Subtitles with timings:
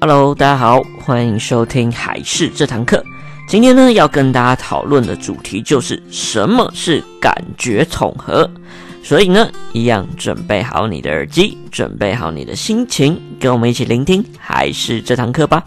[0.00, 3.04] Hello，大家好，欢迎收听海事这堂课。
[3.48, 8.48] 今天呢，要跟大家讨论的主题就是什么是感觉统合。
[9.02, 15.64] 所以呢，一样准备好你的耳机，准备好你的心情，跟我们一起聆听海事这堂课吧。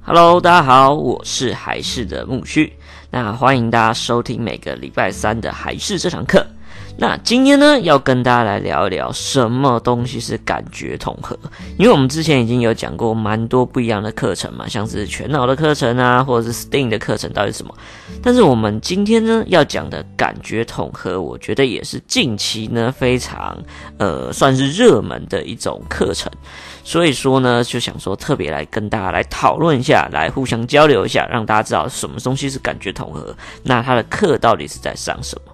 [0.00, 2.72] Hello，大家好，我是海事的木须。
[3.12, 6.46] 那欢迎大家收听每个礼拜三的还是这堂课。
[7.00, 11.34] 那今天呢，要跟大家来聊一聊什么东西是感觉统合。
[11.78, 17.74] 因为我们之前已经有讲过蛮多不一样的课程嘛，像是全脑的课程啊，或者是 STEAM 的课程到底是什么。
[18.22, 23.56] 但是我们今天呢要讲的感觉统合，我觉得也是近期呢非常
[23.96, 26.30] 呃算是热门的一种课程。
[26.84, 33.34] 所以说呢，就想说特别来跟大家来讨论一下，来互相交流一下，让大家知道什么东西是感觉统合。
[33.62, 35.49] 那他的课到底是在上什么？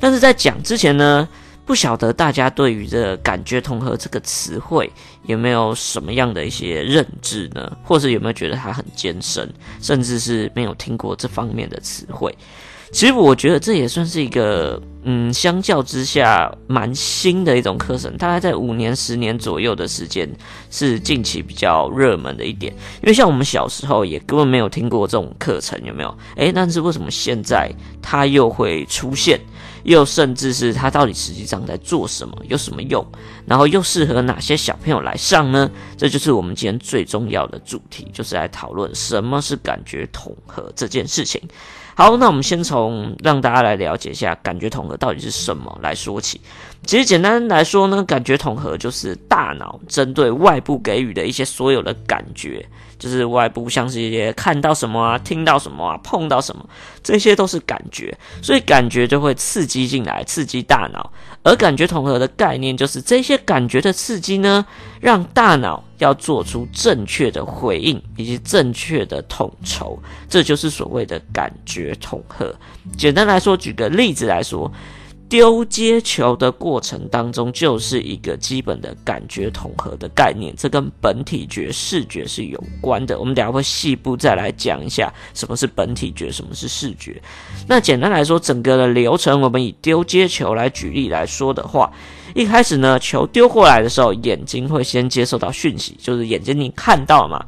[0.00, 1.28] 但是在讲之前呢，
[1.64, 4.90] 不晓得大家对于这感觉统合这个词汇
[5.28, 7.76] 有没有什么样的一些认知呢？
[7.84, 9.48] 或是有没有觉得它很艰深，
[9.80, 12.34] 甚至是没有听过这方面的词汇？
[12.90, 20.26] 其实我觉得这也算是一个，嗯，相较之下蛮新的一种课程，大概在五年、十年左右的时间，
[20.70, 22.72] 是近期比较热门的一点。
[23.02, 26.16] 因为像我们小时候也根本没有听过这种课程，有没有？
[26.36, 27.70] 诶，但是为什么现在
[28.00, 29.38] 它又会出现？
[29.84, 33.04] 又甚至是它到底实际上在做什么，有什么用？
[33.46, 35.70] 然后又适合哪些小朋友来上呢？
[35.96, 41.42] 这就是我们今天最重要的主题，就是来讨论什么是感觉统合这件事情。
[41.96, 46.40] 好，那我们先从让大家来了解一下感觉统合到底是什么来说起。
[46.88, 52.66] 其实简单来说呢，感觉统合就是大脑针对外部给予的一些所有的感觉，
[52.98, 56.66] 就是外部像是一些看到什么啊、听到什么啊、碰到什么，
[57.02, 61.12] 这些都是感觉，所以感觉就会刺激进来，刺激大脑。
[61.42, 64.64] 而感觉统合的概念就是这些感觉的刺激呢，
[64.98, 72.50] 让大脑要做出正确的回应以及正确的统筹，这就是所谓的感觉统合。
[72.96, 74.72] 简单来说，举个例子来说。
[75.28, 83.18] 丢接球的过程当中，就是一个基本的感觉统合的概念，这跟本体觉、视觉是有关的。
[83.18, 87.20] 我们等下会细部再来讲一下什么是本体觉，什么是视觉。
[87.66, 91.92] 那简单来说，整个的流程，我们以丢接球来举例来说的话，
[92.34, 97.44] 一开始呢，球丢过来的时候，眼睛会先接受到讯息，就是眼睛你看到嘛。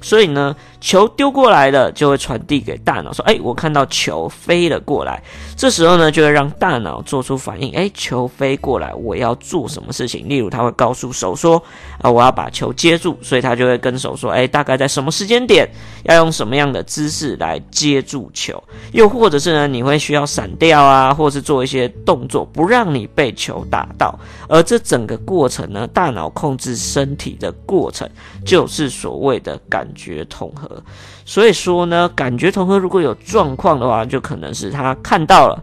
[0.00, 5.22] 所以呢，球丢过来了，就会传递给大脑说：“哎，我看到球飞了过来。”
[5.56, 11.62] 这时候呢，就会让大脑做出反应：“哎，球飞过来，我要做什么事情？”例如，他会告诉手说
[12.00, 15.68] ：“啊，我要把球接住。”所以他就会跟手说：“哎，大概在什么时间点，
[16.04, 18.62] 要用什么样的姿势来接住球？”
[18.92, 24.18] 又或者是呢，你会需要闪掉啊，或是做一些动作，不让你被球打到。
[24.48, 28.08] 而这整个过程呢，大脑控制身体的过程，
[28.46, 30.82] 就是所谓的感觉统合。
[31.24, 35.62] 所以说呢，感觉统合如果有状况的话，就可能是他看到了，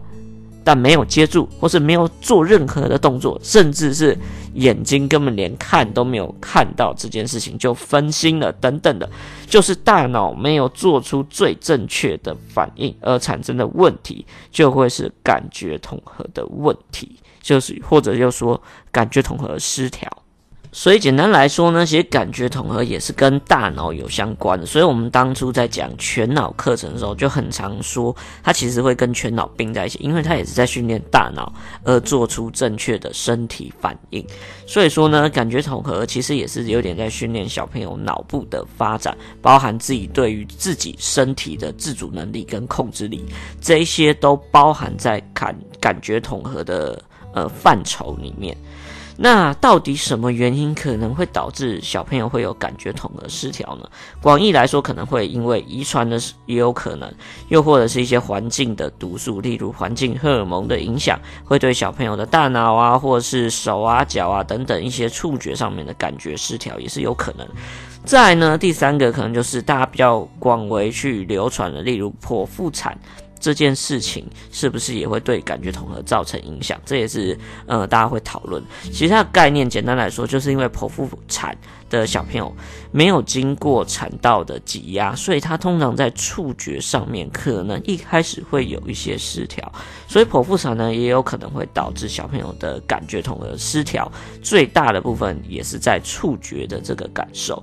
[0.64, 4.16] 但没有接住，或是没有做任何的动作，甚至是
[4.54, 9.08] 眼睛根本连看都没有看到这件事情，就分心了等等的，
[9.46, 18.60] 就是大脑没有做出最正确的反应而产生的问题，就会是感觉统合的问题，就是或者就说
[18.90, 20.10] 感觉统合失调。
[20.70, 24.66] 所以简单来说呢，其实感觉统合也是跟大脑有相关的。
[24.66, 31.52] 所以我们当初在讲全脑课程的时候，就很常说，它其实会跟全脑并在一起，因为它也是在训练大脑
[31.84, 34.24] 而做出正确的身体反应。
[34.66, 43.24] 所以说呢，感觉统合其实也是有点在训练小朋友脑部的发展，包含自己对于自己身体的自主能力跟控制力，
[43.60, 47.02] 这一些都包含在感感觉统合的
[47.32, 48.56] 呃范畴里面。
[49.20, 53.90] 那到底什么原因可能会导致小朋友会有感觉统合失调呢？
[54.22, 56.16] 广义来说，可能会因为遗传的
[56.46, 57.12] 也有可能，
[57.48, 67.44] 又或者是一些环境的毒素，例如环境荷尔蒙的影响，会对小朋友的大脑啊，或者是手啊、脚啊等等一些触觉上面的感觉失调也是有可能。
[68.04, 72.96] 再来呢，第三个可能就是大家比较广为去流传的，例如剖腹产。
[73.40, 76.80] 这件事情是不是也会对感觉统合造成影响？
[76.84, 78.62] 这也是呃大家会讨论。
[78.84, 81.56] 其实它的概念简单来说，就是因为剖腹产
[81.88, 82.54] 的小朋友
[82.90, 89.72] 没有经过产道的挤压，所以他通常在触觉上面可能一开始会有一些失调。
[90.06, 94.10] 所以剖腹产呢，也有可能会导致小朋友的感觉统合失调。
[94.42, 97.62] 最大的部分也是在触觉的这个感受。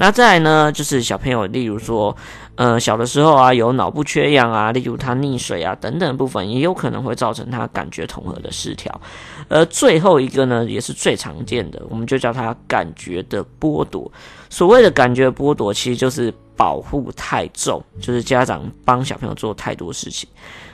[0.00, 2.16] 那再来呢，就是小朋友，例如说，
[2.54, 9.00] 呃，小的时候啊，有脑部缺氧啊，例如他溺水啊等等部分，也有可能会造成他感觉统合的失调。
[9.48, 14.10] 而最后一个呢，也是最常见的，我们就叫他感觉的剥夺。
[14.48, 20.28] 所谓的感觉剥夺，其实就是保护太重，就是家长帮小朋友做太多事情。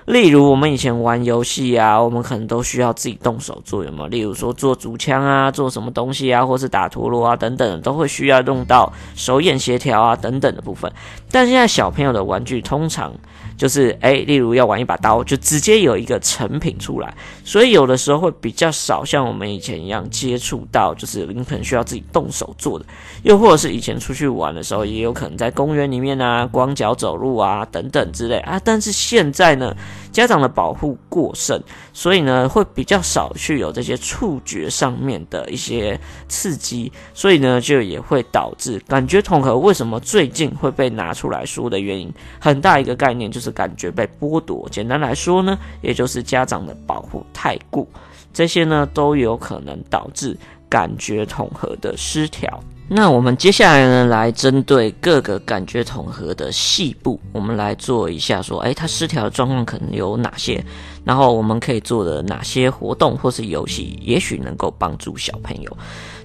[0.06, 4.06] 例如，我们以前玩游戏啊，我们可能都需要自己动手做，有没有？
[4.09, 10.93] 例如说做竹枪啊，做什么东西啊，或是打陀螺啊等等，都会需要用到手眼协调啊等等的部分。
[11.31, 13.12] 但现在小朋友的玩具通常
[13.56, 22.85] 就是，诶、例如要玩一把刀，就直接有一个成品出来，所以有的时候会比较少像我们以前一样接触到，就是你可能需要自己动手做的，
[23.23, 28.61] 又或者是以前出去玩的时候，也有可能在公园里面啊，光脚走路啊等等之类啊。
[28.62, 29.75] 但是现在呢，
[30.12, 31.61] 家长的保护过剩，
[31.93, 35.99] 所以呢，会比较少去有这些触觉上面的一些
[36.29, 44.69] 刺激，所以呢，就也会导致感觉统合为什么最近会被拿出来说的原因，很大一个概念就是感觉被剥夺。
[44.70, 47.87] 简单来说呢，也就是家长的保护太过，
[48.35, 50.37] 这些呢都有可能导致
[50.69, 52.63] 感觉统合的失调。
[52.87, 60.63] 那我们接下来呢，来针对各个感觉统合的细部，我们来做一下说，诶，它失调的状况可能有哪些？
[61.03, 65.77] 然后我们可以做的哪些活动或是游戏，也许能够帮助小朋友。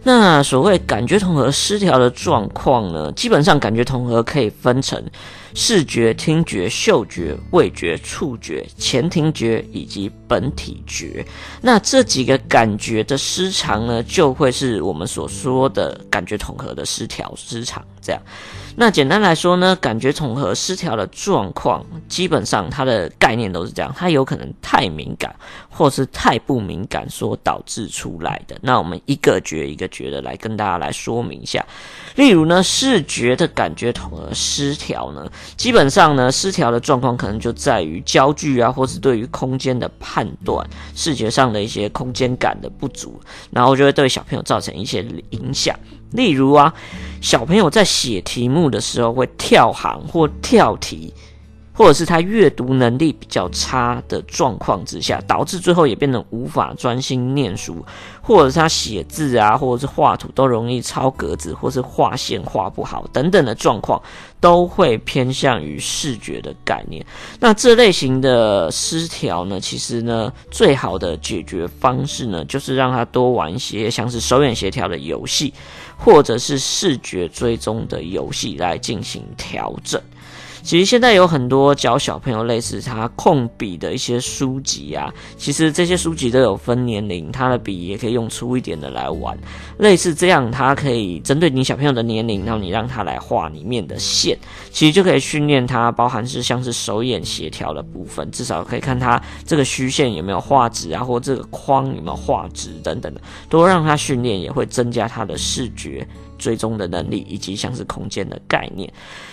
[0.04, 5.02] 那所谓感觉统合失调的状况呢，基本上感觉统合可以分成。
[5.56, 11.26] 视觉、听觉、嗅觉、味觉、触觉、前庭觉以及本体觉，
[11.62, 17.84] 那这几个感觉的失常呢，就会是我们所说的感觉统合的失调失常。
[18.02, 18.22] 这样，
[18.76, 25.36] 那简单来说呢，感觉统合失调的状况，基本上它的概念都是这样，它有可能太敏感，
[25.70, 28.58] 或是太不敏感所导致出来的。
[28.62, 31.66] 那我们一个觉一个觉的来跟大家来说明一下。
[32.16, 43.20] 例如呢，视觉的感觉统合 失调呢，基本上呢，失调的状况可能就在于焦距啊，或是对于空间的判断，视觉上的一些空间感的不足，
[43.52, 45.78] 然后就会对小朋友造成一些影响。
[46.12, 46.74] 例如啊，
[47.22, 51.14] 小朋友在写题目的时候会跳行或跳题。
[51.72, 57.78] 或者是他阅读能力比较差的状况之下，导致最后也变得无法专心念书，
[58.22, 64.02] 或者是他写字啊，或者是画图都容易超格子，或是画线画不好等等的状况，
[64.42, 67.06] 都会偏向于视觉的概念。
[67.40, 75.54] 那这类型的失调呢，其实呢，最好的解决方式呢，就是让他多玩一些像是手眼协调的游戏，
[76.00, 80.02] 或者是视觉追踪的游戏来进行调整。
[80.62, 89.38] 其实现在有很多教小朋友类似他控笔的一些书籍啊，其实这些书籍都有分年龄，他的笔也可以用粗一点的来玩，
[89.78, 94.38] 类似这样，他可以针对你小朋友的年龄，然后你让他来画里面的线，
[94.72, 106.08] 其实就可以训练他，包含是像是手眼协调的部分，至少可以看他这个虚线有没有画直啊，或这个框有没有画直等等的，多让他训练也会增加他的视觉。
[106.40, 108.92] 追踪的能力以及像是空间的概念。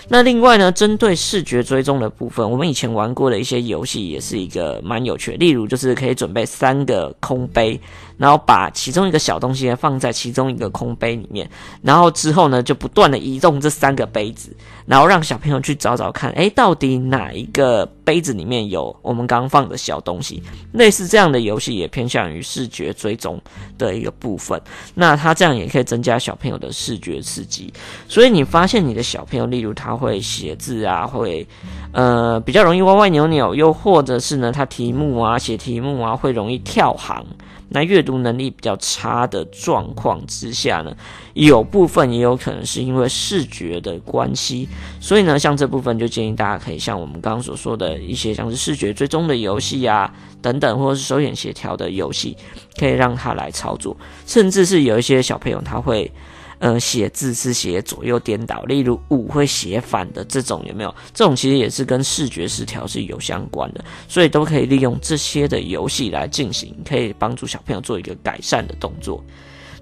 [0.09, 5.37] 那另外呢，针对视觉追踪的部分，我们以前玩过的一些游戏也是一个蛮有趣的。
[5.39, 7.81] 例如，就是可以准备三个空杯，
[8.19, 11.49] 然后把其中一个小东西放在其中一个空杯里面，
[11.83, 20.41] 然后之后呢，就不断的移动这三个杯子，然后让小朋友去找找看，诶，到底哪一个杯子里面有我们刚放的小东西。
[20.73, 23.39] 类似这样的游戏也偏向于视觉追踪
[23.77, 24.59] 的一个部分。
[24.95, 26.73] 那它这样也可以增加小朋友的。
[26.77, 27.73] 视觉刺激，
[28.07, 31.45] 所以你发现你的小朋友，例如他会写字啊，会
[31.91, 37.25] 呃比较容易歪歪扭扭，又或者是呢，他题目啊写题目啊会容易跳行，
[37.69, 40.97] 那阅读能力比较差的状况之下呢，
[41.35, 44.69] 有部分也有可能是因为视觉的关系，
[45.01, 52.37] 所以呢，像这部分就建议大家可以像我们刚刚所说的一些像是视觉追踪的游戏啊等等，或者是手眼协调的游戏，
[52.79, 53.97] 可以让他来操作，
[54.27, 56.11] 甚至是有一些小朋友他会。
[56.59, 60.95] 呃，写字是写左右颠倒，例如五会写反的这种有没有？
[61.13, 69.23] 这种其实也是跟视觉失调是有相关的，所以都可以利用这些的游戏来进行，可以帮助小朋友做一个改善的动作。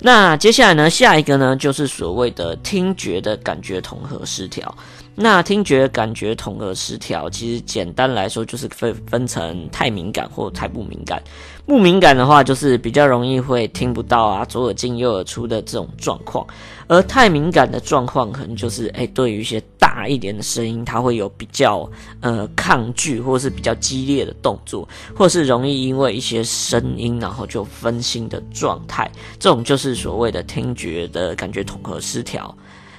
[0.01, 4.77] 那接下来呢，下一个呢，就是所谓的听觉的感觉统合失调。
[5.17, 11.23] 那听觉感觉统合失调，其实简单来说就是分分成太敏感或太不敏感。
[11.65, 16.45] 不敏感的话，就是比较容易会听不到啊，左耳进右耳出的这种状况；
[16.89, 21.89] 而太敏感的状况，可能就是诶、欸，对于一些大一点的声音，它会有比较
[22.21, 29.11] 呃抗拒，或是比较激烈的动作，或是容易因为一些声音然后就分心的状态。
[29.39, 32.55] 这种就是所谓的听觉的感觉统合失调。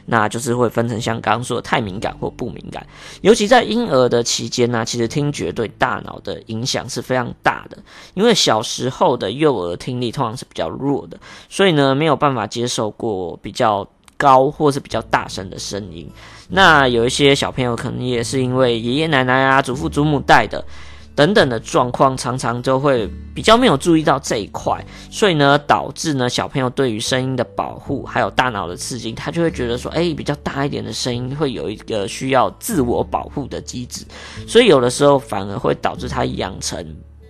[0.05, 2.85] 那就是会分成像刚刚说的太敏感或不敏感。
[3.21, 7.77] 尤其在婴儿的期间呢，其实听觉对大脑的影响是非常大的，
[8.13, 11.17] 因为小时候的幼儿听力通常是比较弱的，
[11.49, 16.09] 所以呢没有办法接受过比较高或是比较大声的声音。
[16.49, 20.63] 那有一些小朋友可能也是因为爷爷奶奶啊、祖父祖母带的。
[21.15, 34.05] 等等的状况，常常就会比较没有注意到这一块，所以呢，导致呢小朋友对于声音的保护，还有大脑的刺激，他就会觉得说，诶，比较大一点的声音会有一个需要自我保护的机制，
[34.45, 36.85] 所以有的时候反而会导致他养成。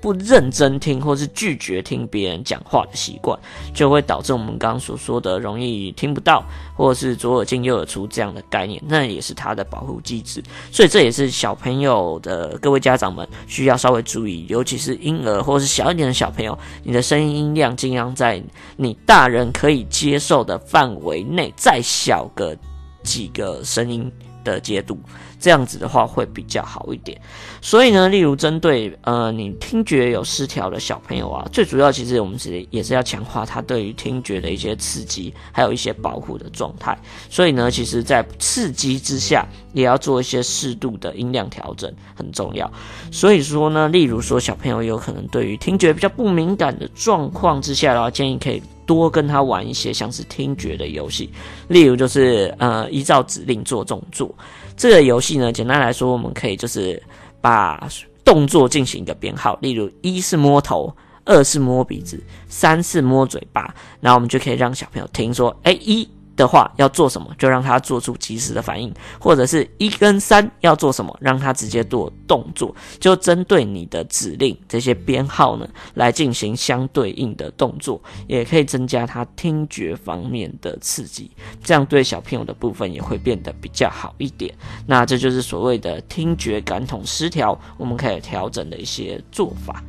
[0.06, 3.36] 不认真听，或是拒绝听别人讲话的习惯，
[3.74, 6.46] 就会导致我们刚刚所说的容易听不到，
[6.78, 8.80] 或者是左耳进右耳出这样的概念。
[8.86, 18.40] 那也是它的保护机制，所以这也是小朋友的各位家长们需要稍微注意，尤其是婴儿或是小一点的小朋友，你的声音音量尽量在
[18.78, 22.56] 你大人可以接受的范围内，再小个
[23.02, 24.12] 几个声音
[24.46, 24.98] 的解读。
[25.38, 27.22] 这样子的话会比较好一点，
[27.62, 36.98] 所以呢，例如针对呃你听觉有失调的小朋友啊，最主要其实我们是也是要强化他对于听觉的一些刺激，还有一些保护的状态。
[37.30, 42.72] 所以呢，其实在刺激之下，也要做一些适度的音量调整，很重要。
[43.12, 51.30] 所以说呢，例如说小朋友有可能对于听觉比较不敏感的状况之下的话，建议可以多跟他玩一些像是听觉的游戏，
[51.68, 54.34] 例如就是呃依照指令做动作。
[54.78, 57.02] 这个游戏呢，简单来说，我们可以就是
[57.42, 57.88] 把
[58.24, 60.92] 动作进行一个编号，例如一是摸头，
[61.26, 62.18] 二是摸鼻子，
[62.48, 66.08] 三是摸嘴巴，然后我们就可以让小朋友听说，哎一。
[66.36, 81.32] 的话要做什么，就让他做出及时的反应，或者是一跟三要做什么，让他直接做动作，就针对你的指令这些编号呢来进行相对应的动作，也可以增加他听觉方面的刺激，
[81.64, 84.54] 这样对小朋友的部分也会变得比较好一点。
[84.86, 89.82] 那这就是所谓的听觉感统失调，我们可以调整的一些做法。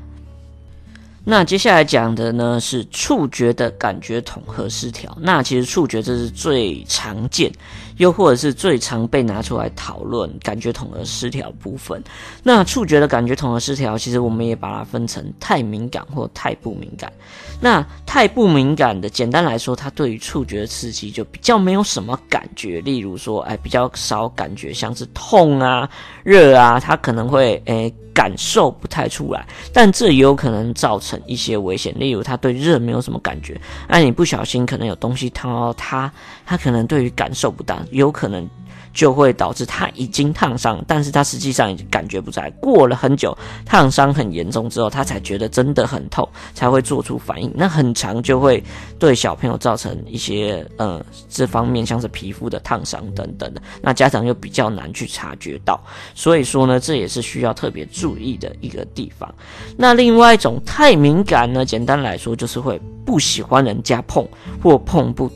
[1.28, 5.12] 那接下来讲的呢是触觉的感觉统合失调。
[5.20, 7.50] 那其实触觉这是最常见，
[7.96, 12.02] 又或者是最常被拿出来讨论感觉统合失调部分。
[12.42, 17.12] 那触觉的感觉统合失调，其实我们也把它分成太敏感或太不敏感。
[17.60, 22.80] 那太不敏感的，简单来说，它对于触觉的刺激就比较没有什么感觉。
[22.82, 25.88] 例如说，哎，比较少感觉，像是痛啊、
[26.22, 27.92] 热啊，它可能会哎。
[28.16, 31.94] 感受不太出来，但这也有可能造成一些危险。
[31.98, 36.10] 例如，他对热没有什么感觉，那你不小心可能有东西烫到他，
[36.46, 38.48] 他可能对于感受不大，有可能。
[38.96, 42.50] 就会导致他已经烫伤，但是他实际上已经感觉不在。
[42.62, 47.52] 过了很久，烫伤很严重之后，他才觉得真的很痛，才会做出反应。
[47.54, 48.64] 那很长就会
[48.98, 53.60] 对小朋友造成一些呃这方面像是皮肤的烫伤等等的。
[53.82, 55.78] 那家长又比较难去察觉到，
[56.14, 59.30] 所以说呢，这也是需要特别注意的一个地方。
[59.76, 64.26] 那另外一种太敏感呢，简单来说就是会不喜欢人家碰
[64.62, 65.30] 或碰不。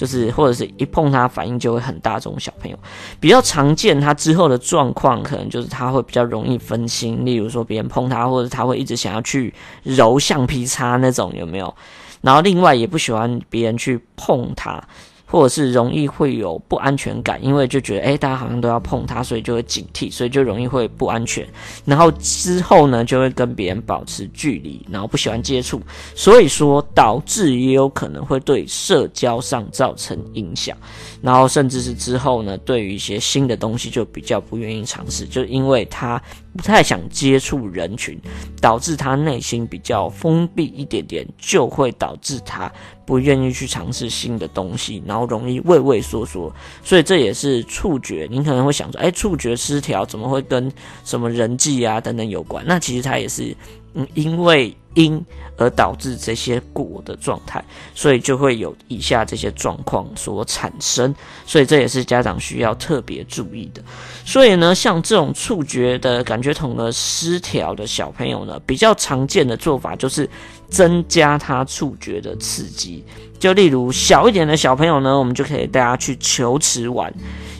[0.00, 2.78] 就是或者是一碰它反应就会很大，这种小朋友
[3.20, 4.00] 比较常见。
[4.00, 9.52] 他之后的状况可能就是他会比较容易分心，例如说别人碰他，或者他会一直想要去
[9.82, 11.74] 揉橡皮擦那种，有没有？
[12.22, 14.82] 然后另外也不喜欢别人去碰他。
[15.30, 21.46] 或者是容易会有不安全感，因为就觉得诶，大家好像都要碰它，所以就会警惕，所以就容易会不安全。
[21.84, 25.80] 然后之后呢，就会跟别人保持距离，然后不喜欢接触，
[26.16, 30.76] 所以说导致也有可能会对社交上造成影响。
[31.22, 36.20] 然后甚至是之后呢，对于一些新的东西就比较不愿意尝试，就因为他
[36.60, 38.20] 不太想接触人群，
[38.60, 42.70] 导致他内心比较封闭一点点，就会导致他。
[43.06, 48.28] 不愿意去尝试新的东西，然后容易畏畏缩缩，所以这也是触觉。
[48.30, 50.70] 你可能会想说，哎，触觉失调怎么会跟
[51.04, 52.64] 什么人际啊等等有关？
[52.68, 53.56] 那其实他也是，
[53.94, 55.24] 嗯，因为因
[55.56, 61.14] 而导致这些果的状态，所以就会有以下这些状况所产生。
[61.46, 63.82] 所以这也是家长需要特别注意的。
[64.24, 70.28] 所以呢，像这种触觉的感觉统合失调的小朋友呢，比较常见的做法就是。
[70.70, 73.04] 增加他触觉的刺激，
[73.40, 77.12] 就例如小一点的小朋友呢，我们就可以带他去球池玩，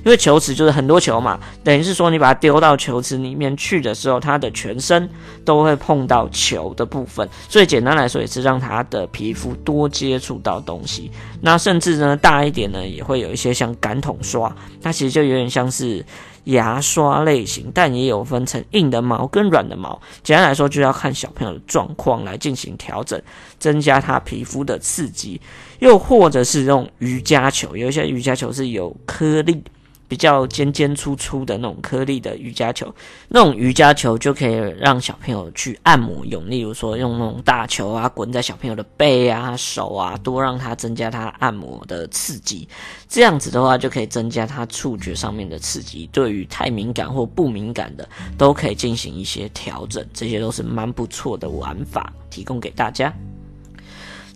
[0.05, 5.09] 因为球池就是很多球嘛，等于是说你把它丢到球池里面去的时候，它的全身
[5.45, 11.11] 都会碰到球的部分，所以简单来说也是让它的皮肤多接触到东西。
[11.41, 16.05] 那甚至呢大一点呢，也会有一些像感统刷，它其实就有点像是。
[16.45, 20.01] 牙刷类型，但也有分成硬的毛跟软的毛。
[20.23, 23.21] 简单来说，就要看小朋友的状况来进行调整，
[23.59, 25.39] 增加他皮肤的刺激，
[25.81, 29.63] 又或者是用瑜伽球，有一些瑜伽球是有颗粒。
[30.11, 32.93] 比较尖尖粗粗的那种颗粒的瑜伽球，
[33.29, 42.69] 那种瑜伽球就可以让小朋友去按摩用，例如说用那种大球啊，滚在小朋友的背啊、手啊，多让他增加他按摩的刺激。
[43.09, 46.11] 这样子的话，就可以增加他触觉上面的刺激。
[46.13, 50.05] 对于太敏感或不敏感的，都可以进行一些调整。
[50.13, 53.15] 这些都是蛮不错的玩法，提供给大家。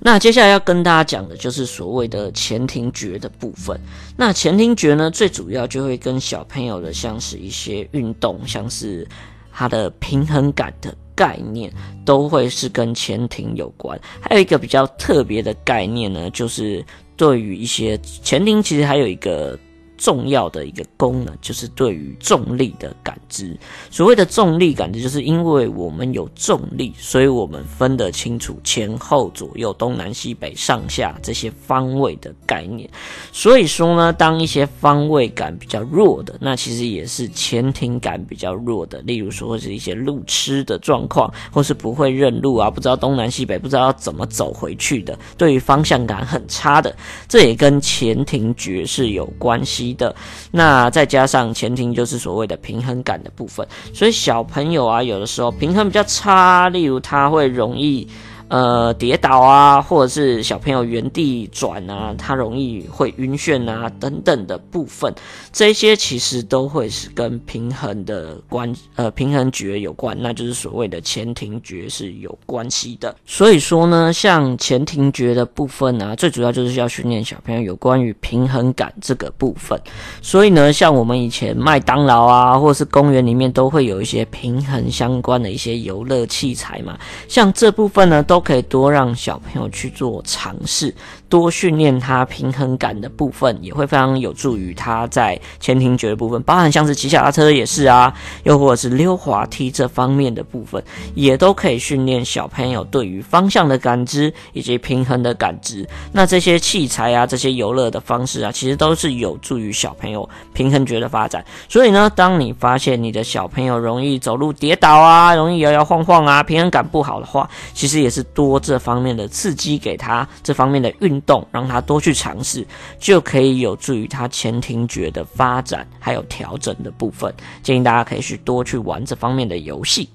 [0.00, 3.78] 那接下来要跟大家讲的就是所谓的前庭觉的部分。
[4.16, 9.06] 那前庭觉呢，最主要就会跟小朋友的像是一些运动，像是
[9.52, 11.72] 他的平衡感的概念，
[12.04, 13.98] 都会是跟前庭有关。
[14.20, 16.84] 还有一个比较特别的概念呢，就是
[17.16, 19.58] 对于一些前庭，其实还有一个。
[19.96, 23.56] 重要的一个功能就是对于重力的感知。
[23.90, 32.88] 所谓的重力感知，就是因为我们有重力，所以我们分得清楚前后左右、东南西北上下这些方位的概念。
[33.32, 39.00] 所以说呢，当一些方位感比较弱的，那其实也是前庭感比较弱的。
[39.02, 46.94] 例如说，是一些路痴的状况，或是不会认路啊，不知道东南西北，不知道要怎么走回去的，对于方向感很差的，
[47.28, 50.14] 这也跟前庭觉是有关系的。
[50.52, 58.08] 那再加上前庭就是所谓的平衡感的部分，所以小朋友啊，有的时候平衡比较差，例如他会容易。
[58.48, 65.12] 呃，跌倒啊，或者是小朋友原地转啊，他容易会晕眩啊，等等的部分，
[65.50, 73.16] 这些其实都会是跟平衡的关，呃，平衡觉有关，那就是所谓的前庭觉是有关系的。
[73.24, 79.80] 所以说呢，像前庭觉的部分啊，最主要就是要训练小朋友有关于平衡感这个部分。
[80.20, 86.96] 所以呢，像我们以前麦当劳啊，或是公园里面都会有一些平衡相关的一些游乐器材嘛，
[87.26, 88.33] 像这部分呢都。
[88.34, 90.92] 都可以多让小朋友去做尝试，
[91.28, 100.82] 多训练他平衡感的部分，也会非常有助于他在前庭觉的部分，包含像是骑脚踏车也是啊，又或者是溜滑梯这方面的部分，
[101.14, 105.88] 也都可以训练小朋友对于方向的感知以及平衡的感知。
[106.10, 111.44] 那这些器材啊，这些游乐的方式啊，其实都是有助于小朋友平衡觉的发展。
[111.68, 118.23] 所以呢，当你发现你的小朋友容易走路跌倒啊，容易摇摇晃晃啊，平衡感不好的话，其实也是。
[118.32, 122.66] 多这方面的刺激给他，这方面的运动让他多去尝试，
[122.98, 127.32] 就可以有助于他前庭觉的发展，还有调整的部分。
[127.62, 130.08] 建议大家可以去多去玩这方面的游戏。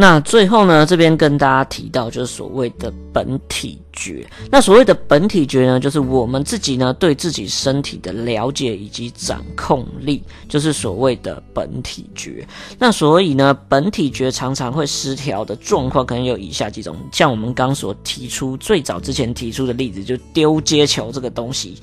[0.00, 4.24] 那最后呢，这边跟大家提到就是所谓的本体觉。
[4.48, 12.46] 那所谓的本体觉呢，就是我们自己呢对自己身体的了解以及掌控力，就是所谓的本体觉。
[12.78, 16.96] 那所以呢，本体觉常常会失调的状况，可能有以下几种。
[17.10, 21.76] 像我们刚所提出最早之前提出的例子，就丢接球这个东西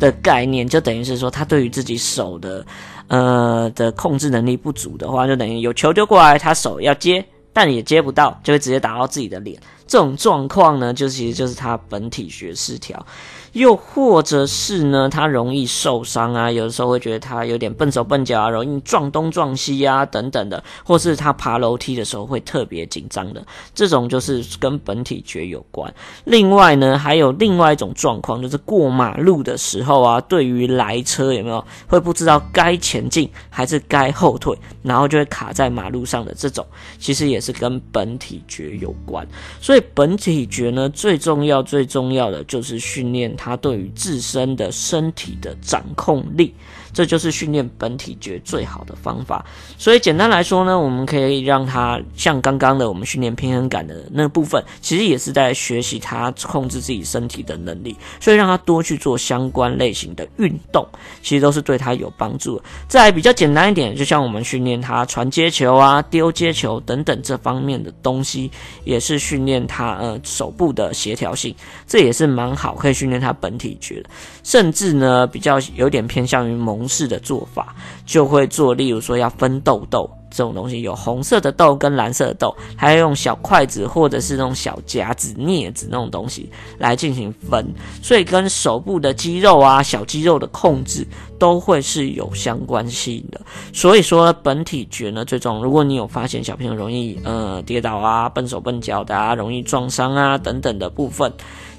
[0.00, 2.66] 的概念，就等于是说他对于自己手的
[3.06, 7.24] 呃的控制能力不足的话，就等于有球丢过来，他手要接。
[7.52, 9.60] 但也接不到，就会直接打到自己的脸。
[9.92, 13.04] 这种状况呢，就其实就是他本体觉失调。
[13.52, 25.92] 又或者是呢，他容易受伤啊，有的时候会觉得他有点笨手笨脚啊，容易撞东撞西啊，等等的，或是他爬楼梯的时候会特别紧张的，这种就是跟本体觉有关。
[26.24, 36.66] 另外呢，还有另外一种状况，就是过马路的时候啊，对于来车有没有会不知道该前进还是该后退，然后就会卡在马路上的这种，
[36.98, 39.28] 其实也是跟本体觉有关。
[39.60, 43.36] 所以本体觉呢，最重要最重要的就是训练。
[43.36, 46.54] 他对于自身的身体的掌控力。
[46.92, 49.44] 这就是训练本体觉最好的方法。
[49.78, 57.96] 所以简单来说呢，我们可以让他像刚刚的我们训练平衡感的那部分，其实也是在学习他控制自己身体的能力。
[58.20, 60.86] 所以让他多去做相关类型的运动，
[61.22, 62.64] 其实都是对他有帮助的。
[62.88, 68.50] 再来比较简单一点，就像我们训练他传接球啊、丢接球等等这方面的东西，
[68.84, 71.54] 也是训练他呃手部的协调性，
[71.86, 74.10] 这也是蛮好，可以训练他本体觉的。
[74.44, 77.74] 甚至呢，比较有点偏向于蒙式的做法，
[78.06, 80.10] 就会做，例如说要分豆豆。
[80.34, 87.70] 这种东西，有红色的豆跟蓝色的豆，还要用小筷子或者是那种小夹子、镊子那种东西来进行分，
[88.02, 91.06] 所以跟手部的肌肉啊、小肌肉的控制
[91.38, 93.38] 都会是有相关性的。
[93.74, 101.30] 所以说本体觉呢，最重，如果你有发现小朋友容易呃跌倒啊、笨手笨脚的啊、容易撞伤啊等等的部分。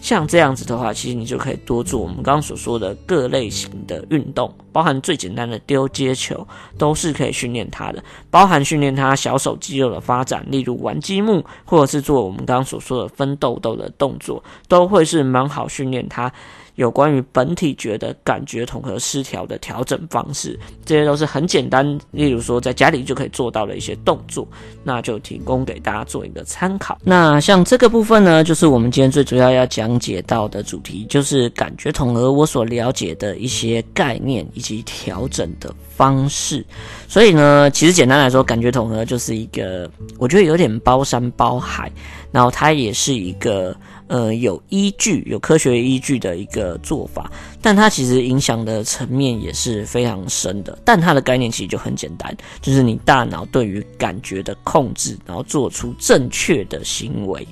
[0.03, 6.45] 像这样子的话，其实你就可以多做我们刚刚所说的各类型的运动，包含最简单的丢接球，
[6.77, 16.29] 都是可以训练他的，包含训练他小手肌肉的发展，例如玩积木，或者是做我们刚刚所说的分豆豆的动作，都会是蛮好训练他。
[16.75, 24.47] 有关于本体觉的感觉统合失调的调整方式，这些都是很简单，例如说在家里就可以做到的一些动作，
[24.83, 26.97] 那就提供给大家做一个参考。
[27.03, 36.65] 那像这个部分呢，就是我们今天最主要要讲解到的主题，就是感觉统合我所了解的一些概念以及调整的方式。
[37.07, 41.91] 所以呢，其实简单来说，感觉统合就是一个，我觉得有点包山包海，
[42.31, 43.75] 然后它也是一个。
[44.13, 47.32] 呃，有依据、有科学依据的一个做法，
[47.63, 50.78] 但它其实影响的层面也是非常深的。
[50.86, 57.47] 但它的概念其实就很简单，就是你大脑对于感觉的控制，然后做出正确的行为。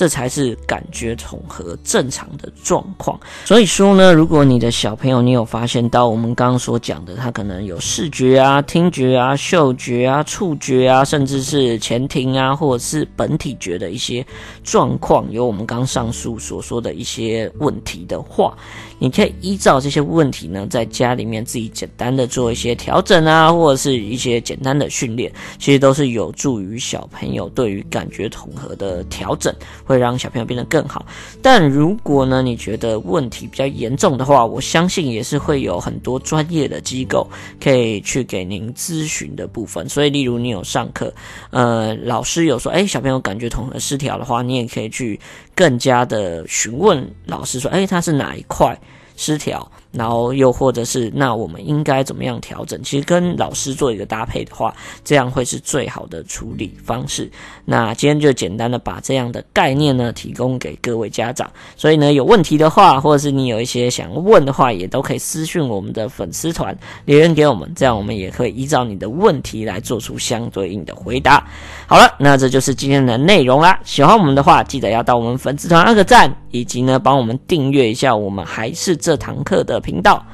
[0.00, 3.20] 这才是感觉统合正常的状况。
[3.44, 14.24] 所以说呢，如果你的小朋友你有发现到我们刚刚所讲的，他可能有视觉啊、听觉啊、嗅觉啊、触觉啊，甚至是前庭啊，或者是本体觉的一些
[14.64, 18.56] 状况，有我们刚上述所说的一些问题的话，
[18.98, 29.54] 你可以依照这些问题呢，在家里面自己简单的做一些调整啊，或者是一些简单的训练，其实都是有助于小朋友对于感觉统合的调整。
[29.90, 31.04] 会让小朋友变得更好，
[31.42, 37.28] 但如果呢，你觉得问题比较严重的话，我相信也是会有很多专业的机构
[37.60, 39.88] 可以去给您咨询的部分。
[39.88, 41.12] 所以，例如你有上课，
[41.50, 45.18] 呃，老师有说，哎，小朋友感觉统合失调的话，你也可以去
[45.56, 48.78] 更加的询问老师说，哎，他是哪一块
[49.16, 49.68] 失调？
[49.92, 52.80] 然后又或者是，那我们应该怎么样调整？
[52.82, 54.74] 其实跟老师做一个搭配的话，
[55.04, 57.30] 这样会是最好的处理方式。
[57.64, 61.50] 那今天就简单的把这样的概念呢提供给各位家长。
[61.76, 71.44] 所以呢，有问题的话，或者是你有一些想问的话，也都可以私讯我们的粉丝团留言给我们，这样我们也可以依照你的问题来做出相对应的回答。
[71.86, 73.78] 好了，那这就是今天的内容啦。
[73.84, 80.24] 喜欢我们的话，记得要到我们粉丝团按个赞，以及呢帮我们订阅一下我们还是这堂课的频道，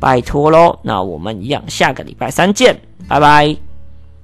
[0.00, 0.78] 拜托喽！
[0.82, 3.69] 那我们一样，下个礼拜三见，拜拜。